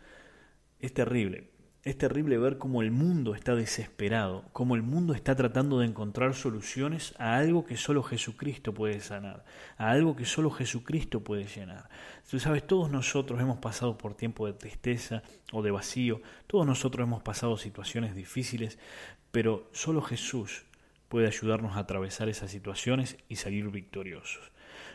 Es 0.79 0.93
terrible. 0.93 1.51
Es 1.83 1.97
terrible 1.97 2.37
ver 2.37 2.57
cómo 2.57 2.81
el 2.81 2.91
mundo 2.91 3.35
está 3.35 3.53
desesperado, 3.55 4.45
cómo 4.53 4.75
el 4.75 4.81
mundo 4.81 5.13
está 5.13 5.35
tratando 5.35 5.79
de 5.79 5.87
encontrar 5.87 6.33
soluciones 6.33 7.13
a 7.17 7.37
algo 7.37 7.65
que 7.65 7.77
solo 7.77 8.01
Jesucristo 8.03 8.73
puede 8.73 8.99
sanar, 8.99 9.45
a 9.77 9.91
algo 9.91 10.15
que 10.15 10.25
solo 10.25 10.51
Jesucristo 10.51 11.23
puede 11.23 11.45
llenar. 11.45 11.89
Tú 12.29 12.39
sabes, 12.39 12.65
todos 12.65 12.89
nosotros 12.89 13.39
hemos 13.39 13.59
pasado 13.59 13.97
por 13.97 14.15
tiempo 14.15 14.47
de 14.47 14.53
tristeza 14.53 15.21
o 15.53 15.61
de 15.61 15.71
vacío, 15.71 16.21
todos 16.45 16.65
nosotros 16.65 17.05
hemos 17.05 17.23
pasado 17.23 17.55
situaciones 17.57 18.15
difíciles, 18.15 18.79
pero 19.31 19.69
solo 19.71 20.01
Jesús 20.01 20.65
puede 21.07 21.27
ayudarnos 21.27 21.75
a 21.75 21.81
atravesar 21.81 22.29
esas 22.29 22.51
situaciones 22.51 23.17
y 23.29 23.37
salir 23.37 23.69
victoriosos. 23.69 24.51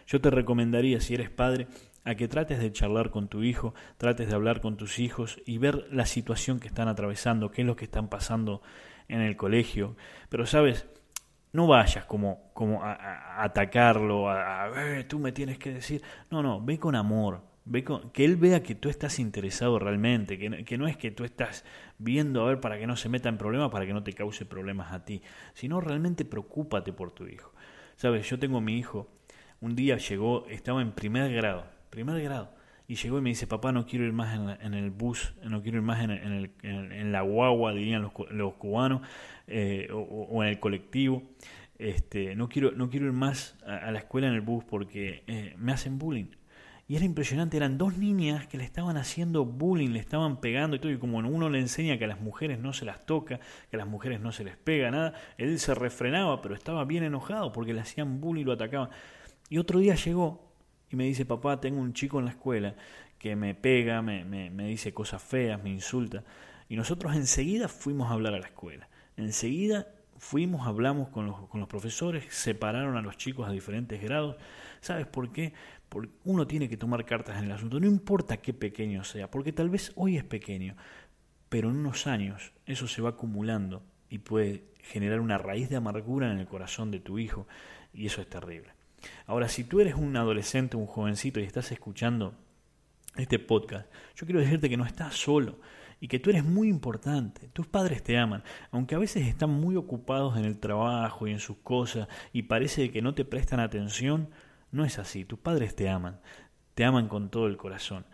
Yo 0.07 0.21
te 0.21 0.31
recomendaría, 0.31 1.01
si 1.01 1.15
eres 1.15 1.31
padre, 1.31 1.69
a 2.05 2.15
que 2.15 2.29
trates 2.29 2.59
de 2.59 2.73
charlar 2.73 3.11
con 3.11 3.29
tu 3.29 3.43
hijo, 3.43 3.75
trates 3.97 4.29
de 4.29 4.35
hablar 4.35 4.61
con 4.61 4.77
tus 4.77 4.99
hijos 4.99 5.41
y 5.47 5.59
ver 5.59 5.87
la 5.91 6.07
situación 6.07 6.61
que 6.61 6.69
están 6.69 6.89
atravesando, 6.89 7.51
qué 7.51 7.63
es 7.63 7.67
lo 7.67 7.77
que 7.77 7.85
están 7.85 8.09
pasando 8.09 8.63
en 9.09 9.21
el 9.21 9.37
colegio. 9.37 9.97
Pero 10.29 10.47
sabes, 10.47 10.89
no 11.53 11.67
vayas 11.67 12.05
como, 12.07 12.51
como 12.55 12.83
a, 12.83 13.43
atacarlo, 13.45 14.29
a, 14.29 14.65
a 14.65 15.09
tú 15.09 15.19
me 15.19 15.33
tienes 15.33 15.59
que 15.59 15.73
decir. 15.73 16.03
No, 16.31 16.43
no, 16.43 16.61
ve 16.61 16.79
con 16.79 16.97
amor, 16.97 17.43
ve 17.65 17.85
que 18.13 18.25
él 18.25 18.37
vea 18.37 18.63
que 18.63 18.75
tú 18.75 18.89
estás 18.89 19.19
interesado 19.19 19.79
realmente, 19.79 20.39
que, 20.39 20.65
que 20.65 20.79
no 20.79 20.87
es 20.89 20.97
que 20.97 21.11
tú 21.11 21.25
estás 21.25 21.65
viendo 21.99 22.43
a 22.43 22.49
ver 22.49 22.61
para 22.61 22.79
que 22.79 22.87
no 22.87 22.97
se 22.97 23.09
meta 23.09 23.29
en 23.29 23.39
problemas, 23.39 23.71
para 23.71 23.87
que 23.87 23.93
no 23.93 24.03
te 24.03 24.13
cause 24.13 24.45
problemas 24.45 24.93
a 24.93 25.05
ti, 25.05 25.23
sino 25.55 25.81
realmente 25.81 26.25
preocúpate 26.25 26.93
por 26.93 27.13
tu 27.13 27.27
hijo. 27.27 27.53
Sabes, 27.97 28.29
yo 28.29 28.39
tengo 28.39 28.61
mi 28.61 28.79
hijo, 28.79 29.09
un 29.61 29.77
día 29.77 29.97
llegó, 29.97 30.47
estaba 30.49 30.83
en 30.83 30.93
primer 30.93 31.33
grado, 31.33 31.67
primer 31.91 32.21
grado, 32.23 32.53
y 32.89 32.97
llegó 32.97 33.19
y 33.19 33.21
me 33.23 33.31
dice, 33.31 33.47
papá, 33.47 33.71
no 33.71 33.87
quiero 33.87 34.05
ir 34.05 34.13
más 34.13 34.35
en, 34.61 34.75
el 34.75 34.91
bus, 34.91 35.35
no 35.45 35.63
quiero 35.63 35.79
ir 35.79 35.85
más 35.85 36.03
en, 36.03 36.11
el, 36.11 36.51
en, 36.63 37.13
la 37.13 37.23
guagua, 37.23 37.73
dirían 37.73 38.03
los, 38.03 38.13
los 38.31 38.55
cubanos, 38.55 39.03
eh, 39.47 39.89
o, 39.93 40.43
en 40.43 40.49
el 40.49 40.59
colectivo. 40.59 41.23
Este, 41.79 42.37
no 42.37 42.49
quiero 42.49 42.71
no 42.73 42.91
quiero 42.91 43.07
ir 43.07 43.13
más 43.13 43.59
a, 43.67 43.91
la 43.91 43.99
escuela 43.99 44.29
en 44.29 44.35
el 44.35 44.41
bus 44.41 44.63
porque 44.63 45.25
eh, 45.27 45.55
me 45.59 45.73
hacen 45.73 45.99
bullying 45.99 46.27
y 46.93 46.97
era 46.97 47.07
impresionante, 47.07 47.57
eran 47.57 47.79
dos 47.79 47.97
niñas 47.97 48.47
que 48.49 48.59
le 48.59 48.65
estaban 48.65 48.99
haciendo 48.99 49.47
bullying, 49.47 49.93
le 49.93 49.99
estaban 49.99 50.43
pegando 50.43 50.77
y 50.77 50.79
todo, 50.79 50.93
y 50.93 50.99
como 50.99 51.17
uno 51.21 51.49
le 51.49 51.59
enseña 51.59 51.97
que 51.97 52.05
a 52.05 52.07
las 52.07 52.21
mujeres 52.21 52.59
no 52.59 52.75
se 52.75 52.85
las 52.85 53.07
toca, 53.07 53.41
que 53.71 53.77
a 53.77 53.79
las 53.79 53.89
mujeres 53.89 54.21
no 54.21 54.31
se 54.31 54.45
les 54.45 54.59
pega 54.59 54.91
nada, 54.91 55.15
él 55.39 55.59
se 55.59 55.75
refrenaba, 55.75 56.43
pero 56.43 56.55
estaba 56.55 56.85
bien 56.85 57.03
enojado 57.03 57.51
porque 57.51 57.73
le 57.73 57.81
hacían 57.81 58.21
bullying 58.21 58.43
y 58.43 58.45
lo 58.45 58.53
atacaban. 58.53 58.91
Y 59.49 59.57
otro 59.57 59.79
día 59.79 59.95
llegó 59.95 60.53
y 60.91 60.97
me 60.97 61.05
dice, 61.05 61.25
papá, 61.25 61.63
tengo 61.63 61.81
un 61.81 61.95
chico 61.95 62.19
en 62.19 62.27
la 62.27 62.33
escuela 62.33 62.75
que 63.19 63.37
me 63.37 63.55
pega, 63.55 64.03
me, 64.03 64.27
me, 64.27 64.51
me 64.51 64.67
dice 64.67 64.93
cosas 64.93 65.23
feas, 65.23 65.63
me 65.63 65.71
insulta. 65.71 66.25
Y 66.69 66.77
nosotros 66.77 67.17
enseguida 67.17 67.69
fuimos 67.69 68.11
a 68.11 68.13
hablar 68.13 68.35
a 68.35 68.39
la 68.39 68.49
escuela. 68.49 68.91
Enseguida 69.17 69.87
fuimos, 70.19 70.67
hablamos 70.67 71.09
con 71.09 71.27
los, 71.27 71.49
con 71.49 71.59
los 71.59 71.71
profesores, 71.71 72.27
separaron 72.29 72.99
a 72.99 73.03
los 73.03 73.17
chicos 73.17 73.49
a 73.49 73.53
diferentes 73.53 74.03
grados. 74.03 74.37
¿Sabes 74.83 75.07
por 75.07 75.33
qué? 75.33 75.55
Porque 75.93 76.11
uno 76.25 76.47
tiene 76.47 76.71
que 76.71 76.79
tomar 76.79 77.05
cartas 77.05 77.37
en 77.37 77.45
el 77.45 77.53
asunto, 77.53 77.79
no 77.79 77.87
importa 77.87 78.39
qué 78.39 78.55
pequeño 78.55 79.05
sea, 79.05 79.31
porque 79.31 79.53
tal 79.53 79.69
vez 79.69 79.93
hoy 79.95 80.17
es 80.17 80.25
pequeño, 80.25 80.75
pero 81.51 81.69
en 81.69 81.77
unos 81.77 82.07
años 82.07 82.55
eso 82.65 82.89
se 82.89 83.03
va 83.03 83.11
acumulando 83.11 83.83
y 84.09 84.21
puede 84.21 84.65
generar 84.81 85.21
una 85.21 85.37
raíz 85.37 85.69
de 85.69 85.77
amargura 85.77 86.33
en 86.33 86.39
el 86.39 86.47
corazón 86.47 86.91
de 86.91 87.01
tu 87.01 87.19
hijo 87.19 87.47
y 87.93 88.07
eso 88.07 88.23
es 88.23 88.31
terrible. 88.31 88.71
Ahora, 89.27 89.51
si 89.51 89.65
tú 89.65 89.81
eres 89.81 89.95
un 89.95 90.17
adolescente, 90.17 90.79
un 90.79 90.87
jovencito 90.87 91.41
y 91.41 91.45
estás 91.45 91.71
escuchando 91.73 92.35
este 93.17 93.39
podcast, 93.39 93.87
yo 94.17 94.25
quiero 94.25 94.41
decirte 94.41 94.71
que 94.71 94.79
no 94.79 94.87
estás 94.87 95.15
solo 95.15 95.59
y 96.01 96.09
que 96.09 96.19
tú 96.19 96.31
eres 96.31 96.43
muy 96.43 96.69
importante. 96.69 97.49
Tus 97.53 97.67
padres 97.67 98.03
te 98.03 98.17
aman, 98.17 98.45
aunque 98.71 98.95
a 98.95 98.99
veces 98.99 99.27
están 99.27 99.51
muy 99.51 99.77
ocupados 99.77 100.39
en 100.39 100.47
el 100.47 100.59
trabajo 100.59 101.27
y 101.27 101.33
en 101.33 101.39
sus 101.39 101.59
cosas 101.59 102.09
y 102.33 102.45
parece 102.45 102.91
que 102.91 103.03
no 103.03 103.13
te 103.13 103.27
prestan 103.27 103.61
atención, 103.61 104.31
no 104.73 104.85
es 104.85 104.99
así. 104.99 105.25
Tus 105.25 105.39
padres 105.39 105.77
te 105.77 105.89
aman, 105.89 106.21
te 106.75 106.85
aman 106.85 107.09
con 107.09 107.31
todo 107.31 107.47
el 107.47 107.57
corazón. 107.57 108.05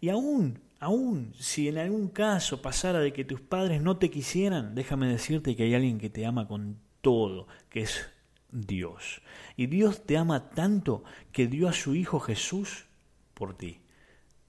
Y 0.00 0.10
aún, 0.10 0.60
aún 0.80 1.32
si 1.38 1.68
en 1.68 1.78
algún 1.78 2.08
caso 2.08 2.60
pasara 2.60 3.00
de 3.00 3.12
que 3.12 3.24
tus 3.24 3.40
padres 3.40 3.80
no 3.80 3.96
te 3.96 4.10
quisieran, 4.10 4.74
déjame 4.74 5.08
decirte 5.08 5.56
que 5.56 5.62
hay 5.64 5.74
alguien 5.74 5.98
que 5.98 6.10
te 6.10 6.26
ama 6.26 6.46
con 6.46 6.78
todo, 7.00 7.46
que 7.70 7.82
es 7.82 8.08
Dios. 8.50 9.22
Y 9.56 9.66
Dios 9.66 10.04
te 10.04 10.16
ama 10.16 10.50
tanto 10.50 11.04
que 11.32 11.46
dio 11.46 11.68
a 11.68 11.72
su 11.72 11.94
Hijo 11.94 12.20
Jesús 12.20 12.86
por 13.34 13.56
ti. 13.56 13.80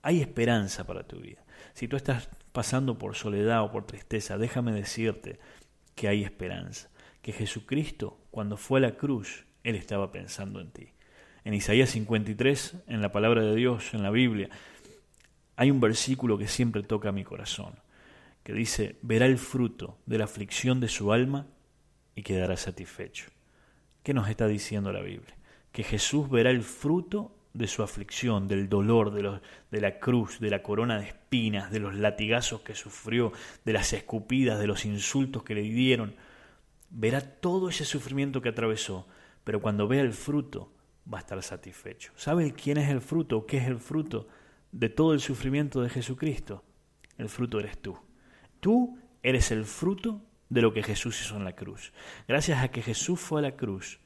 Hay 0.02 0.22
esperanza 0.22 0.86
para 0.86 1.08
tu 1.08 1.20
vida. 1.20 1.44
Si 1.74 1.88
tú 1.88 1.96
estás 1.96 2.30
pasando 2.52 2.98
por 2.98 3.16
soledad 3.16 3.64
o 3.64 3.72
por 3.72 3.86
tristeza, 3.86 4.38
déjame 4.38 4.72
decirte 4.72 5.40
que 5.96 6.08
hay 6.08 6.24
esperanza. 6.24 6.90
Que 7.22 7.34
Jesucristo, 7.34 8.18
cuando 8.32 8.56
fue 8.56 8.80
a 8.80 8.84
la 8.84 8.96
cruz, 8.96 9.46
Él 9.64 9.76
estaba 9.76 10.12
pensando 10.12 10.62
en 10.62 10.72
ti. 10.72 10.94
En 11.46 11.54
Isaías 11.54 11.92
53, 11.92 12.76
en 12.88 13.02
la 13.02 13.12
palabra 13.12 13.42
de 13.44 13.56
Dios, 13.56 13.94
en 13.94 14.04
la 14.04 14.12
Biblia, 14.12 14.50
hay 15.56 15.72
un 15.72 15.80
versículo 15.80 16.38
que 16.38 16.48
siempre 16.48 16.84
toca 16.84 17.12
mi 17.12 17.24
corazón, 17.24 17.76
que 18.44 18.54
dice, 18.54 18.98
verá 19.02 19.26
el 19.26 19.38
fruto 19.38 19.98
de 20.06 20.18
la 20.18 20.26
aflicción 20.26 20.80
de 20.80 20.88
su 20.88 21.12
alma 21.12 21.48
y 22.16 22.24
quedará 22.24 22.58
satisfecho. 22.58 23.30
¿Qué 24.04 24.14
nos 24.14 24.30
está 24.30 24.48
diciendo 24.48 24.92
la 24.92 25.02
Biblia? 25.02 25.36
Que 25.72 25.84
Jesús 25.84 26.30
verá 26.30 26.50
el 26.50 26.64
fruto 26.64 27.36
de 27.54 27.68
su 27.68 27.84
aflicción, 27.84 28.48
del 28.48 28.70
dolor, 28.70 29.12
de, 29.12 29.40
de 29.72 29.82
la 29.82 30.00
cruz, 30.00 30.40
de 30.40 30.50
la 30.50 30.62
corona 30.62 31.00
de 31.00 31.08
espinas, 31.08 31.72
de 31.72 31.80
los 31.80 31.96
latigazos 31.96 32.62
que 32.62 32.76
sufrió, 32.76 33.32
de 33.66 33.74
las 33.74 33.94
escupidas, 33.94 34.60
de 34.60 34.68
los 34.68 34.86
insultos 34.86 35.44
que 35.44 35.56
le 35.56 35.62
dieron. 35.62 36.16
Verá 36.90 37.22
todo 37.22 37.70
ese 37.70 37.86
sufrimiento 37.86 38.42
que 38.42 38.50
atravesó, 38.50 39.08
pero 39.44 39.62
cuando 39.62 39.88
vea 39.88 40.02
el 40.02 40.14
fruto 40.14 40.72
va 41.12 41.20
a 41.20 41.22
estar 41.22 41.42
satisfecho. 41.44 42.12
¿Sabe 42.16 42.54
quién 42.54 42.78
es 42.78 42.90
el 42.90 43.02
fruto? 43.02 43.46
¿Qué 43.46 43.58
es 43.58 43.68
el 43.68 43.80
fruto 43.80 44.28
de 44.72 44.90
todo 44.90 45.14
el 45.14 45.20
sufrimiento 45.20 45.82
de 45.82 45.90
Jesucristo? 45.90 46.64
El 47.18 47.30
fruto 47.30 47.60
eres 47.60 47.78
tú. 47.82 47.98
Tú 48.60 48.98
eres 49.24 49.52
el 49.52 49.66
fruto 49.66 50.22
de 50.50 50.62
lo 50.62 50.74
que 50.74 50.84
Jesús 50.84 51.22
hizo 51.22 51.36
en 51.36 51.44
la 51.44 51.56
cruz. 51.56 51.94
Gracias 52.28 52.64
a 52.64 52.70
que 52.70 52.82
Jesús 52.82 53.20
fue 53.20 53.40
a 53.40 53.44
la 53.44 53.56
cruz, 53.56 54.00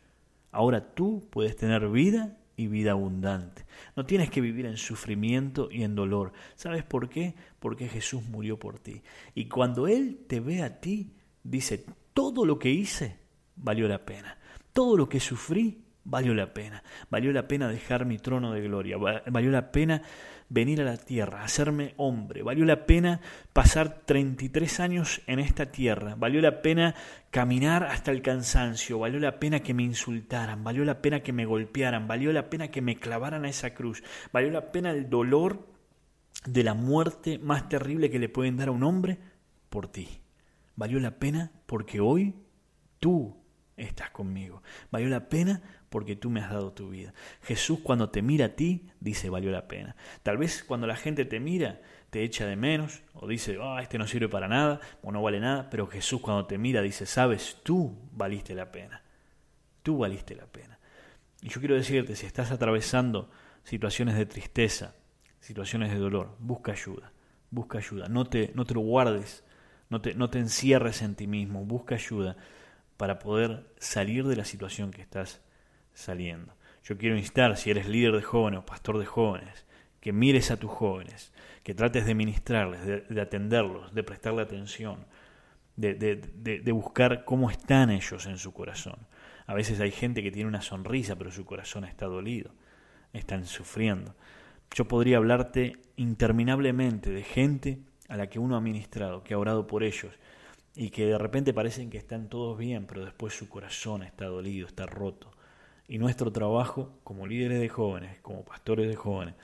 ahora 0.52 0.94
tú 0.94 1.28
puedes 1.32 1.56
tener 1.56 1.88
vida 1.90 2.38
y 2.56 2.68
vida 2.68 2.92
abundante. 2.92 3.66
No 3.96 4.06
tienes 4.06 4.30
que 4.30 4.42
vivir 4.42 4.66
en 4.66 4.78
sufrimiento 4.78 5.70
y 5.72 5.84
en 5.84 5.96
dolor. 5.96 6.34
¿Sabes 6.56 6.84
por 6.84 7.10
qué? 7.10 7.36
Porque 7.60 7.88
Jesús 7.88 8.24
murió 8.28 8.60
por 8.60 8.80
ti. 8.80 9.02
Y 9.34 9.48
cuando 9.48 9.88
Él 9.88 10.26
te 10.28 10.40
ve 10.40 10.62
a 10.62 10.80
ti, 10.80 11.14
dice, 11.44 11.86
todo 12.14 12.46
lo 12.46 12.60
que 12.60 12.70
hice 12.70 13.18
valió 13.56 13.88
la 13.88 14.06
pena. 14.06 14.38
Todo 14.72 14.98
lo 14.98 15.10
que 15.10 15.20
sufrí 15.20 15.83
valió 16.04 16.34
la 16.34 16.54
pena. 16.54 16.84
Valió 17.10 17.32
la 17.32 17.48
pena 17.48 17.68
dejar 17.68 18.06
mi 18.06 18.18
trono 18.18 18.52
de 18.54 18.62
gloria. 18.62 18.98
Valió 18.98 19.52
la 19.52 19.72
pena 19.72 20.02
venir 20.50 20.82
a 20.82 20.86
la 20.86 20.98
tierra, 20.98 21.44
hacerme 21.44 21.94
hombre. 21.98 22.44
Valió 22.44 22.66
la 22.66 22.86
pena 22.86 23.22
pasar 23.54 24.02
33 24.06 24.80
años 24.80 25.22
en 25.28 25.40
esta 25.40 25.72
tierra. 25.72 26.16
Valió 26.16 26.42
la 26.42 26.62
pena 26.62 26.96
caminar 27.32 27.84
hasta 27.86 28.12
el 28.12 28.22
cansancio. 28.22 29.00
Valió 29.00 29.20
la 29.20 29.40
pena 29.40 29.62
que 29.62 29.74
me 29.74 29.84
insultaran. 29.84 30.64
Valió 30.64 30.86
la 30.86 31.02
pena 31.02 31.22
que 31.22 31.34
me 31.34 31.46
golpearan. 31.46 32.08
Valió 32.08 32.32
la 32.32 32.50
pena 32.50 32.70
que 32.70 32.82
me 32.82 33.00
clavaran 33.00 33.46
a 33.46 33.50
esa 33.50 33.74
cruz. 33.74 34.04
Valió 34.32 34.52
la 34.52 34.72
pena 34.72 34.92
el 34.92 35.10
dolor 35.10 35.68
de 36.46 36.64
la 36.64 36.74
muerte 36.74 37.38
más 37.40 37.70
terrible 37.70 38.10
que 38.10 38.20
le 38.20 38.30
pueden 38.30 38.58
dar 38.58 38.68
a 38.68 38.72
un 38.72 38.84
hombre 38.84 39.18
por 39.70 39.88
ti. 39.88 40.08
Valió 40.76 41.00
la 41.00 41.12
pena 41.12 41.52
porque 41.66 42.00
hoy 42.00 42.36
tú 43.00 43.36
estás 43.78 44.12
conmigo. 44.12 44.62
Valió 44.92 45.10
la 45.10 45.30
pena 45.30 45.62
porque 45.94 46.16
tú 46.16 46.32
me 46.32 46.40
has 46.40 46.50
dado 46.50 46.74
tu 46.74 46.90
vida. 46.90 47.14
Jesús 47.44 47.78
cuando 47.84 48.10
te 48.10 48.24
mira 48.24 48.48
a 48.48 48.56
ti 48.56 48.90
dice 49.00 49.30
valió 49.30 49.52
la 49.52 49.68
pena. 49.68 49.96
Tal 50.24 50.40
vez 50.40 50.64
cuando 50.64 50.88
la 50.88 50.96
gente 50.96 51.24
te 51.24 51.40
mira 51.40 51.82
te 52.10 52.24
echa 52.24 52.48
de 52.48 52.56
menos 52.56 53.04
o 53.14 53.28
dice, 53.28 53.60
ah, 53.62 53.78
este 53.80 54.00
no 54.00 54.08
sirve 54.08 54.28
para 54.28 54.48
nada 54.48 54.80
o 55.04 55.12
no 55.12 55.22
vale 55.22 55.40
nada, 55.40 55.70
pero 55.70 55.86
Jesús 55.86 56.20
cuando 56.20 56.48
te 56.48 56.58
mira 56.58 56.82
dice, 56.82 57.06
sabes, 57.06 57.60
tú 57.62 57.96
valiste 58.12 58.56
la 58.56 58.72
pena. 58.72 59.04
Tú 59.84 60.00
valiste 60.00 60.36
la 60.36 60.48
pena. 60.48 60.80
Y 61.44 61.50
yo 61.50 61.60
quiero 61.60 61.76
decirte, 61.76 62.16
si 62.16 62.26
estás 62.26 62.50
atravesando 62.50 63.30
situaciones 63.64 64.16
de 64.16 64.26
tristeza, 64.26 64.96
situaciones 65.42 65.92
de 65.92 66.00
dolor, 66.00 66.36
busca 66.40 66.72
ayuda, 66.72 67.14
busca 67.52 67.78
ayuda. 67.78 68.08
No 68.10 68.26
te, 68.26 68.52
no 68.56 68.66
te 68.66 68.74
lo 68.74 68.82
guardes, 68.82 69.44
no 69.90 70.02
te, 70.02 70.16
no 70.16 70.32
te 70.32 70.40
encierres 70.40 71.04
en 71.04 71.14
ti 71.14 71.28
mismo, 71.28 71.66
busca 71.66 71.94
ayuda 71.94 72.36
para 72.98 73.20
poder 73.20 73.72
salir 73.78 74.26
de 74.26 74.38
la 74.38 74.46
situación 74.46 74.90
que 74.90 75.04
estás 75.04 75.44
saliendo. 75.94 76.54
Yo 76.84 76.98
quiero 76.98 77.18
instar, 77.18 77.56
si 77.58 77.72
eres 77.72 77.88
líder 77.88 78.14
de 78.14 78.22
jóvenes 78.22 78.60
o 78.60 78.66
pastor 78.66 79.00
de 79.00 79.06
jóvenes, 79.06 79.66
que 80.02 80.12
mires 80.12 80.52
a 80.52 80.58
tus 80.58 80.70
jóvenes, 80.70 81.32
que 81.64 81.74
trates 81.74 82.06
de 82.06 82.14
ministrarles, 82.14 83.08
de, 83.08 83.22
atenderlos, 83.22 83.94
de 83.94 84.04
prestarle 84.04 84.42
atención, 84.42 85.06
de, 85.78 85.94
de, 85.96 86.72
buscar 86.74 87.24
cómo 87.24 87.50
están 87.50 87.90
ellos 87.90 88.26
en 88.26 88.38
su 88.38 88.52
corazón. 88.52 88.98
A 89.48 89.54
veces 89.54 89.80
hay 89.80 89.92
gente 89.92 90.22
que 90.22 90.32
tiene 90.32 90.50
una 90.50 90.62
sonrisa, 90.62 91.16
pero 91.16 91.32
su 91.32 91.46
corazón 91.46 91.86
está 91.86 92.06
dolido, 92.06 92.52
están 93.14 93.46
sufriendo. 93.46 94.14
Yo 94.76 94.86
podría 94.86 95.18
hablarte 95.18 95.78
interminablemente 95.96 97.12
de 97.12 97.24
gente 97.24 97.80
a 98.10 98.18
la 98.18 98.28
que 98.28 98.40
uno 98.40 98.58
ha 98.58 98.62
ministrado, 98.62 99.24
que 99.24 99.34
ha 99.34 99.40
orado 99.40 99.68
por 99.68 99.84
ellos, 99.84 100.12
y 100.76 100.90
que 100.90 101.06
de 101.06 101.18
repente 101.18 101.54
parecen 101.54 101.90
que 101.90 101.98
están 101.98 102.28
todos 102.28 102.58
bien, 102.58 102.88
pero 102.88 103.06
después 103.06 103.34
su 103.34 103.48
corazón 103.48 104.04
está 104.04 104.26
dolido, 104.26 104.68
está 104.68 104.86
roto. 104.86 105.33
Y 105.88 105.98
nuestro 105.98 106.32
trabajo 106.32 106.98
como 107.04 107.28
líderes 107.28 107.60
de 107.60 107.70
jóvenes, 107.70 108.20
como 108.22 108.46
pastores 108.46 108.88
de 108.88 108.96
jóvenes, 108.96 109.36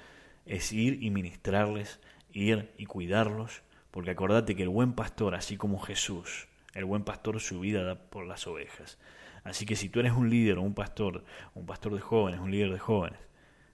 es 0.45 0.71
ir 0.71 1.03
y 1.03 1.09
ministrarles, 1.09 1.99
ir 2.31 2.71
y 2.77 2.85
cuidarlos, 2.85 3.61
porque 3.91 4.11
acordate 4.11 4.55
que 4.55 4.63
el 4.63 4.69
buen 4.69 4.93
pastor, 4.93 5.35
así 5.35 5.57
como 5.57 5.79
Jesús, 5.79 6.47
el 6.73 6.85
buen 6.85 7.03
pastor 7.03 7.39
su 7.39 7.59
vida 7.59 7.83
da 7.83 7.95
por 7.95 8.25
las 8.25 8.47
ovejas. 8.47 8.97
Así 9.43 9.65
que 9.65 9.75
si 9.75 9.89
tú 9.89 9.99
eres 9.99 10.13
un 10.13 10.29
líder 10.29 10.57
o 10.57 10.61
un 10.61 10.73
pastor, 10.73 11.23
un 11.55 11.65
pastor 11.65 11.93
de 11.95 12.01
jóvenes, 12.01 12.39
un 12.39 12.51
líder 12.51 12.71
de 12.71 12.79
jóvenes, 12.79 13.19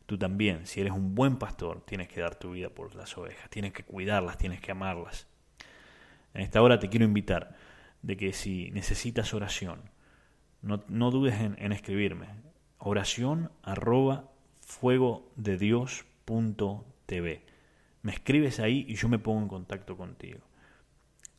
tú 0.05 0.17
también, 0.17 0.65
si 0.65 0.81
eres 0.81 0.93
un 0.93 1.15
buen 1.15 1.37
pastor, 1.37 1.81
tienes 1.85 2.07
que 2.07 2.21
dar 2.21 2.35
tu 2.35 2.51
vida 2.51 2.69
por 2.69 2.95
las 2.95 3.17
ovejas, 3.17 3.49
tienes 3.49 3.73
que 3.73 3.83
cuidarlas, 3.83 4.37
tienes 4.37 4.61
que 4.61 4.71
amarlas. 4.71 5.27
En 6.33 6.41
esta 6.41 6.61
hora 6.61 6.79
te 6.79 6.89
quiero 6.89 7.05
invitar 7.05 7.55
de 8.01 8.17
que 8.17 8.33
si 8.33 8.69
necesitas 8.71 9.33
oración, 9.33 9.81
no, 10.61 10.83
no 10.87 11.11
dudes 11.11 11.39
en, 11.39 11.55
en, 11.59 11.71
escribirme. 11.71 12.27
Oración 12.87 13.49
arroba 13.63 14.29
fuego 14.61 15.31
de 15.35 15.57
Dios 15.57 16.05
punto 16.23 16.85
TV. 17.07 17.43
Me 18.03 18.11
escribes 18.11 18.59
ahí 18.59 18.85
y 18.87 18.93
yo 18.93 19.09
me 19.09 19.17
pongo 19.17 19.41
en 19.41 19.47
contacto 19.47 19.97
contigo. 19.97 20.41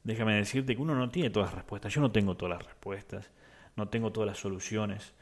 Déjame 0.02 0.34
decirte 0.34 0.74
que 0.74 0.82
uno 0.82 0.96
no 0.96 1.08
tiene 1.08 1.30
todas 1.30 1.50
las 1.50 1.54
respuestas. 1.54 1.94
Yo 1.94 2.00
no 2.00 2.10
tengo 2.10 2.36
todas 2.36 2.58
las 2.58 2.66
respuestas, 2.66 3.30
no 3.76 3.86
tengo 3.86 4.10
todas 4.10 4.26
las 4.26 4.38
soluciones, 4.38 5.14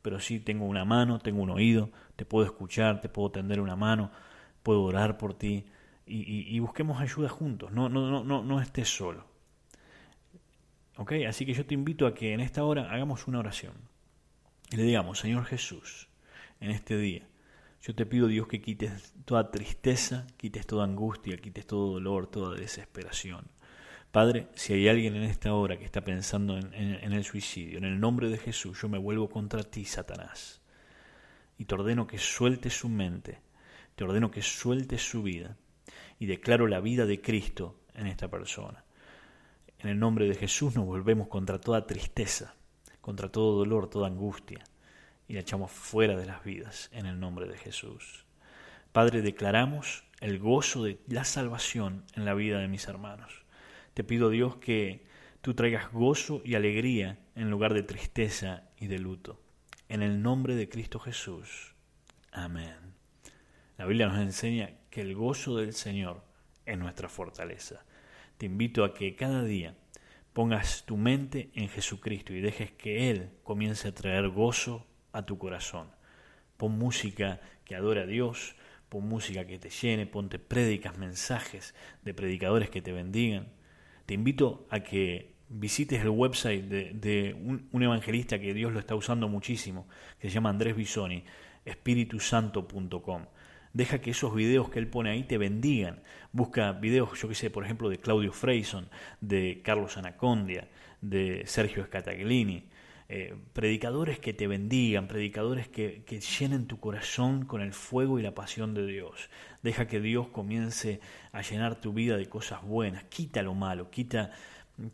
pero 0.00 0.20
sí 0.20 0.38
tengo 0.38 0.64
una 0.64 0.84
mano, 0.84 1.18
tengo 1.18 1.42
un 1.42 1.50
oído, 1.50 1.90
te 2.14 2.24
puedo 2.24 2.46
escuchar, 2.46 3.00
te 3.00 3.08
puedo 3.08 3.32
tender 3.32 3.60
una 3.60 3.74
mano, 3.74 4.12
puedo 4.62 4.84
orar 4.84 5.18
por 5.18 5.34
ti, 5.34 5.66
y, 6.06 6.56
busquemos 6.60 7.00
ayuda 7.00 7.28
juntos, 7.28 7.72
no, 7.72 7.88
no, 7.88 8.08
no, 8.08 8.22
no, 8.22 8.44
no 8.44 8.60
estés 8.60 8.96
solo. 8.96 9.24
¿Ok? 10.98 11.14
Así 11.28 11.44
que 11.44 11.52
yo 11.52 11.66
te 11.66 11.74
invito 11.74 12.06
a 12.06 12.14
que 12.14 12.32
en 12.32 12.38
esta 12.38 12.62
hora 12.62 12.92
hagamos 12.92 13.26
una 13.26 13.40
oración 13.40 13.74
y 14.70 14.76
le 14.76 14.82
digamos, 14.84 15.18
Señor 15.18 15.44
Jesús, 15.44 16.08
en 16.60 16.70
este 16.70 16.96
día, 16.96 17.28
yo 17.82 17.94
te 17.94 18.06
pido 18.06 18.28
Dios 18.28 18.48
que 18.48 18.62
quites 18.62 19.12
toda 19.24 19.50
tristeza, 19.50 20.26
quites 20.36 20.66
toda 20.66 20.84
angustia, 20.84 21.36
quites 21.36 21.66
todo 21.66 21.92
dolor, 21.92 22.26
toda 22.28 22.56
desesperación. 22.56 23.46
Padre, 24.10 24.48
si 24.54 24.72
hay 24.72 24.88
alguien 24.88 25.16
en 25.16 25.24
esta 25.24 25.52
hora 25.52 25.76
que 25.76 25.84
está 25.84 26.02
pensando 26.02 26.56
en, 26.56 26.72
en, 26.72 27.12
el 27.12 27.24
suicidio, 27.24 27.78
en 27.78 27.84
el 27.84 28.00
nombre 28.00 28.28
de 28.28 28.38
Jesús, 28.38 28.80
yo 28.80 28.88
me 28.88 28.96
vuelvo 28.96 29.28
contra 29.28 29.64
ti, 29.64 29.84
Satanás. 29.84 30.62
Y 31.58 31.66
te 31.66 31.74
ordeno 31.74 32.06
que 32.06 32.18
suelte 32.18 32.70
su 32.70 32.88
mente, 32.88 33.40
te 33.96 34.04
ordeno 34.04 34.30
que 34.30 34.40
suelte 34.40 34.98
su 34.98 35.22
vida, 35.22 35.58
y 36.18 36.26
declaro 36.26 36.66
la 36.68 36.80
vida 36.80 37.06
de 37.06 37.20
Cristo 37.20 37.80
en 37.94 38.06
esta 38.06 38.28
persona. 38.30 38.84
En 39.78 39.90
el 39.90 39.98
nombre 39.98 40.26
de 40.26 40.36
Jesús 40.36 40.74
nos 40.74 40.86
volvemos 40.86 41.28
contra 41.28 41.60
toda 41.60 41.86
tristeza, 41.86 42.54
contra 43.04 43.28
todo 43.28 43.58
dolor, 43.58 43.90
toda 43.90 44.06
angustia, 44.06 44.64
y 45.28 45.34
la 45.34 45.40
echamos 45.40 45.70
fuera 45.70 46.16
de 46.16 46.24
las 46.24 46.42
vidas 46.42 46.88
en 46.90 47.04
el 47.04 47.20
nombre 47.20 47.46
de 47.46 47.58
Jesús. 47.58 48.24
Padre, 48.92 49.20
declaramos 49.20 50.04
el 50.20 50.38
gozo 50.38 50.84
de 50.84 50.98
la 51.08 51.24
salvación 51.24 52.06
en 52.14 52.24
la 52.24 52.32
vida 52.32 52.60
de 52.60 52.68
mis 52.68 52.88
hermanos. 52.88 53.44
Te 53.92 54.04
pido, 54.04 54.30
Dios, 54.30 54.56
que 54.56 55.04
tú 55.42 55.52
traigas 55.52 55.92
gozo 55.92 56.40
y 56.46 56.54
alegría 56.54 57.18
en 57.34 57.50
lugar 57.50 57.74
de 57.74 57.82
tristeza 57.82 58.70
y 58.78 58.86
de 58.86 58.98
luto. 58.98 59.38
En 59.90 60.02
el 60.02 60.22
nombre 60.22 60.54
de 60.54 60.70
Cristo 60.70 60.98
Jesús. 60.98 61.74
Amén. 62.32 62.94
La 63.76 63.84
Biblia 63.84 64.06
nos 64.06 64.18
enseña 64.18 64.70
que 64.88 65.02
el 65.02 65.14
gozo 65.14 65.58
del 65.58 65.74
Señor 65.74 66.24
es 66.64 66.78
nuestra 66.78 67.10
fortaleza. 67.10 67.84
Te 68.38 68.46
invito 68.46 68.82
a 68.82 68.94
que 68.94 69.14
cada 69.14 69.44
día 69.44 69.76
pongas 70.34 70.84
tu 70.84 70.96
mente 70.96 71.50
en 71.54 71.68
Jesucristo 71.68 72.34
y 72.34 72.40
dejes 72.40 72.72
que 72.72 73.10
Él 73.10 73.30
comience 73.44 73.88
a 73.88 73.94
traer 73.94 74.28
gozo 74.28 74.84
a 75.12 75.22
tu 75.22 75.38
corazón. 75.38 75.88
Pon 76.58 76.76
música 76.76 77.40
que 77.64 77.76
adora 77.76 78.02
a 78.02 78.06
Dios, 78.06 78.56
pon 78.88 79.08
música 79.08 79.46
que 79.46 79.58
te 79.58 79.70
llene, 79.70 80.06
ponte 80.06 80.38
prédicas, 80.38 80.98
mensajes 80.98 81.74
de 82.02 82.14
predicadores 82.14 82.68
que 82.68 82.82
te 82.82 82.92
bendigan. 82.92 83.46
Te 84.06 84.14
invito 84.14 84.66
a 84.70 84.80
que 84.80 85.34
visites 85.48 86.02
el 86.02 86.10
website 86.10 86.64
de, 86.64 87.34
un, 87.34 87.82
evangelista 87.82 88.40
que 88.40 88.54
Dios 88.54 88.72
lo 88.72 88.80
está 88.80 88.96
usando 88.96 89.28
muchísimo, 89.28 89.86
que 90.18 90.28
se 90.28 90.34
llama 90.34 90.50
Andrés 90.50 90.74
Bisoni, 90.74 91.24
espiritusanto.com. 91.64 93.26
Deja 93.74 94.00
que 94.00 94.12
esos 94.12 94.34
videos 94.34 94.70
que 94.70 94.78
él 94.78 94.86
pone 94.86 95.10
ahí 95.10 95.24
te 95.24 95.36
bendigan. 95.36 96.02
Busca 96.32 96.72
videos, 96.72 97.20
yo 97.20 97.28
que 97.28 97.34
sé, 97.34 97.50
por 97.50 97.64
ejemplo, 97.64 97.90
de 97.90 97.98
Claudio 97.98 98.32
Freyson, 98.32 98.88
de 99.20 99.60
Carlos 99.64 99.96
Anacondia, 99.96 100.68
de 101.00 101.42
Sergio 101.46 101.84
Scataglini. 101.84 102.68
Eh, 103.08 103.34
predicadores 103.52 104.18
que 104.18 104.32
te 104.32 104.46
bendigan, 104.46 105.08
predicadores 105.08 105.68
que, 105.68 106.04
que 106.06 106.20
llenen 106.20 106.66
tu 106.66 106.80
corazón 106.80 107.44
con 107.44 107.60
el 107.60 107.74
fuego 107.74 108.18
y 108.18 108.22
la 108.22 108.34
pasión 108.34 108.74
de 108.74 108.86
Dios. 108.86 109.28
Deja 109.62 109.88
que 109.88 110.00
Dios 110.00 110.28
comience 110.28 111.00
a 111.32 111.42
llenar 111.42 111.80
tu 111.80 111.92
vida 111.92 112.16
de 112.16 112.28
cosas 112.28 112.62
buenas. 112.62 113.04
Quita 113.04 113.42
lo 113.42 113.54
malo, 113.54 113.90
quita 113.90 114.30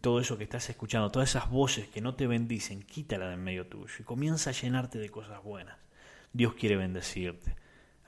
todo 0.01 0.21
eso 0.21 0.39
que 0.39 0.45
estás 0.45 0.69
escuchando, 0.71 1.11
todas 1.11 1.31
esas 1.31 1.51
voces 1.51 1.87
que 1.89 2.01
no 2.01 2.15
te 2.15 2.27
bendicen, 2.27 2.83
quítala 2.83 3.29
de 3.29 3.35
en 3.35 3.45
medio 3.45 3.67
tuyo 3.67 3.95
y 3.99 4.03
comienza 4.03 4.51
a 4.51 4.53
llenarte 4.55 4.99
de 4.99 5.11
cosas 5.11 5.43
buenas. 5.43 5.77
Dios 6.33 6.55
quiere 6.55 6.77
bendecirte. 6.77 7.55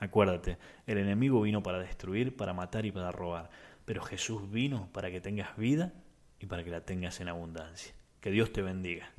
Acuérdate, 0.03 0.57
el 0.85 0.97
enemigo 0.97 1.41
vino 1.41 1.63
para 1.63 1.79
destruir, 1.79 2.35
para 2.35 2.51
matar 2.51 2.85
y 2.85 2.91
para 2.91 3.13
robar, 3.13 3.49
pero 3.85 4.01
Jesús 4.01 4.51
vino 4.51 4.89
para 4.91 5.09
que 5.09 5.21
tengas 5.21 5.55
vida 5.55 5.93
y 6.41 6.45
para 6.45 6.61
que 6.65 6.71
la 6.71 6.81
tengas 6.81 7.21
en 7.21 7.29
abundancia. 7.29 7.95
Que 8.19 8.29
Dios 8.29 8.51
te 8.51 8.61
bendiga. 8.61 9.13